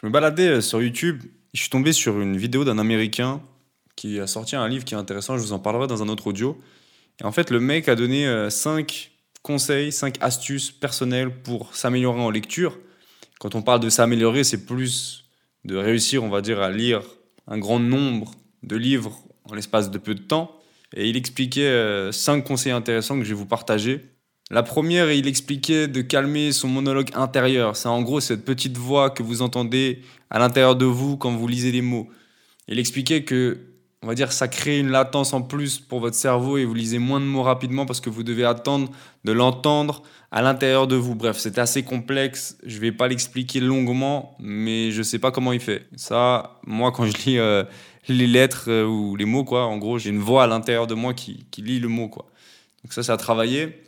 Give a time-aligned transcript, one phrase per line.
[0.00, 3.42] Je me baladais euh, sur YouTube, je suis tombé sur une vidéo d'un Américain
[3.96, 6.28] qui a sorti un livre qui est intéressant, je vous en parlerai dans un autre
[6.28, 6.56] audio.
[7.20, 12.20] Et en fait, le mec a donné 5 euh, conseils, 5 astuces personnelles pour s'améliorer
[12.20, 12.78] en lecture.
[13.40, 15.24] Quand on parle de s'améliorer, c'est plus
[15.64, 17.02] de réussir, on va dire, à lire
[17.48, 20.60] un grand nombre de livres en l'espace de peu de temps.
[20.94, 24.04] Et il expliquait 5 euh, conseils intéressants que je vais vous partager.
[24.50, 27.76] La première, il expliquait de calmer son monologue intérieur.
[27.76, 31.46] C'est en gros cette petite voix que vous entendez à l'intérieur de vous quand vous
[31.46, 32.08] lisez les mots.
[32.66, 33.58] Il expliquait que,
[34.02, 36.98] on va dire, ça crée une latence en plus pour votre cerveau et vous lisez
[36.98, 38.90] moins de mots rapidement parce que vous devez attendre
[39.24, 41.14] de l'entendre à l'intérieur de vous.
[41.14, 42.56] Bref, c'est assez complexe.
[42.64, 45.86] Je ne vais pas l'expliquer longuement, mais je ne sais pas comment il fait.
[45.94, 47.64] Ça, moi, quand je lis euh,
[48.08, 50.94] les lettres euh, ou les mots, quoi, en gros, j'ai une voix à l'intérieur de
[50.94, 52.24] moi qui, qui lit le mot, quoi.
[52.82, 53.87] Donc ça, ça a travaillé.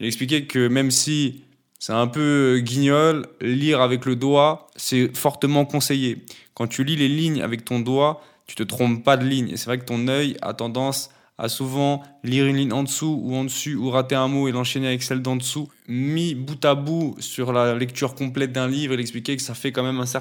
[0.00, 1.44] Il expliquait que même si
[1.78, 6.24] c'est un peu guignol, lire avec le doigt, c'est fortement conseillé.
[6.54, 9.50] Quand tu lis les lignes avec ton doigt, tu te trompes pas de ligne.
[9.50, 13.20] Et c'est vrai que ton œil a tendance à souvent lire une ligne en dessous
[13.22, 15.68] ou en dessus ou rater un mot et l'enchaîner avec celle d'en dessous.
[15.88, 19.72] Mis bout à bout sur la lecture complète d'un livre, il expliquait que ça fait
[19.72, 20.20] quand même un ça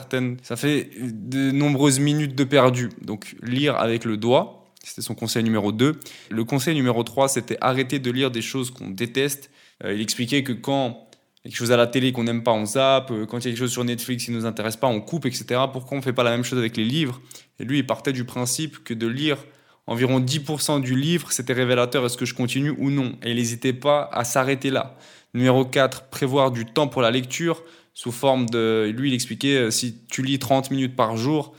[0.55, 2.89] fait de nombreuses minutes de perdu.
[3.01, 5.99] Donc lire avec le doigt, c'était son conseil numéro 2.
[6.29, 10.43] Le conseil numéro 3, c'était arrêter de lire des choses qu'on déteste euh, il expliquait
[10.43, 11.09] que quand
[11.43, 13.11] quelque chose à la télé qu'on n'aime pas, on zappe.
[13.11, 15.01] Euh, quand il y a quelque chose sur Netflix qui ne nous intéresse pas, on
[15.01, 15.61] coupe, etc.
[15.71, 17.21] Pourquoi on ne fait pas la même chose avec les livres?
[17.59, 19.37] Et lui, il partait du principe que de lire
[19.85, 23.17] environ 10% du livre, c'était révélateur est-ce que je continue ou non.
[23.21, 24.95] Et il n'hésitait pas à s'arrêter là.
[25.33, 27.63] Numéro 4, prévoir du temps pour la lecture
[27.93, 28.93] sous forme de...
[28.95, 31.53] Lui, il expliquait, euh, si tu lis 30 minutes par jour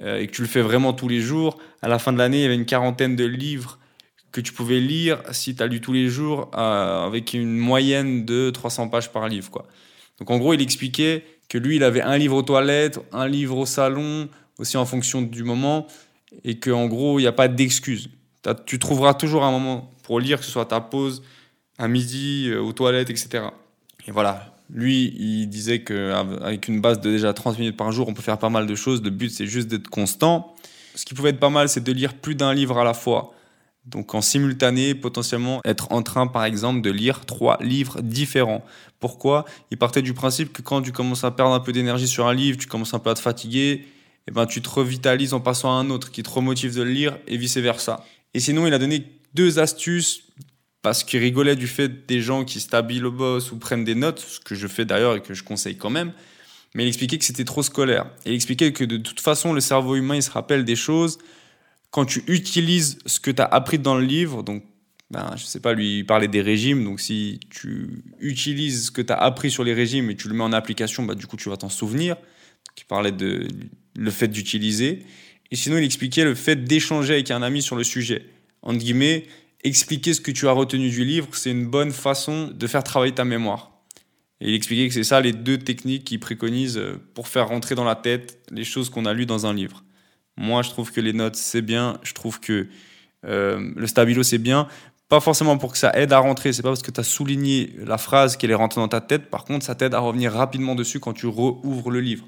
[0.00, 2.42] et que tu le fais vraiment tous les jours, à la fin de l'année, il
[2.42, 3.78] y avait une quarantaine de livres
[4.34, 8.24] que tu pouvais lire si tu as lu tous les jours euh, avec une moyenne
[8.24, 9.48] de 300 pages par livre.
[9.48, 9.64] Quoi.
[10.18, 13.56] Donc en gros, il expliquait que lui, il avait un livre aux toilettes, un livre
[13.56, 15.86] au salon, aussi en fonction du moment,
[16.42, 18.10] et qu'en gros, il n'y a pas d'excuse.
[18.66, 21.22] Tu trouveras toujours un moment pour lire, que ce soit ta pause,
[21.78, 23.44] à midi, euh, aux toilettes, etc.
[24.08, 28.14] Et voilà, lui, il disait qu'avec une base de déjà 30 minutes par jour, on
[28.14, 29.00] peut faire pas mal de choses.
[29.00, 30.56] Le but, c'est juste d'être constant.
[30.96, 33.32] Ce qui pouvait être pas mal, c'est de lire plus d'un livre à la fois.
[33.86, 38.64] Donc en simultané, potentiellement être en train, par exemple, de lire trois livres différents.
[38.98, 39.44] Pourquoi?
[39.70, 42.34] Il partait du principe que quand tu commences à perdre un peu d'énergie sur un
[42.34, 43.72] livre, tu commences un peu à te fatiguer,
[44.26, 46.82] et eh ben tu te revitalises en passant à un autre qui te remotive de
[46.82, 48.06] le lire et vice versa.
[48.32, 50.22] Et sinon, il a donné deux astuces
[50.80, 54.20] parce qu'il rigolait du fait des gens qui stabilent le boss ou prennent des notes,
[54.20, 56.12] ce que je fais d'ailleurs et que je conseille quand même.
[56.74, 58.06] Mais il expliquait que c'était trop scolaire.
[58.24, 61.18] Il expliquait que de toute façon, le cerveau humain, il se rappelle des choses
[61.94, 64.64] quand tu utilises ce que tu as appris dans le livre, donc
[65.12, 69.12] ben, je sais pas, lui parler des régimes, donc si tu utilises ce que tu
[69.12, 71.48] as appris sur les régimes et tu le mets en application, bah, du coup tu
[71.48, 72.16] vas t'en souvenir.
[72.76, 73.46] Il parlait de
[73.94, 75.04] le fait d'utiliser.
[75.52, 78.26] Et sinon, il expliquait le fait d'échanger avec un ami sur le sujet.
[78.62, 79.26] Entre guillemets,
[79.62, 83.14] expliquer ce que tu as retenu du livre, c'est une bonne façon de faire travailler
[83.14, 83.70] ta mémoire.
[84.40, 86.82] Et il expliquait que c'est ça les deux techniques qu'il préconise
[87.14, 89.83] pour faire rentrer dans la tête les choses qu'on a lues dans un livre.
[90.36, 91.98] Moi, je trouve que les notes, c'est bien.
[92.02, 92.68] Je trouve que
[93.24, 94.68] euh, le stabilo, c'est bien.
[95.08, 96.52] Pas forcément pour que ça aide à rentrer.
[96.52, 99.30] C'est pas parce que tu as souligné la phrase qu'elle est rentrée dans ta tête.
[99.30, 102.26] Par contre, ça t'aide à revenir rapidement dessus quand tu rouvres le livre.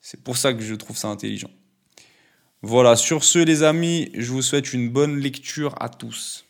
[0.00, 1.50] C'est pour ça que je trouve ça intelligent.
[2.62, 6.46] Voilà, sur ce, les amis, je vous souhaite une bonne lecture à tous.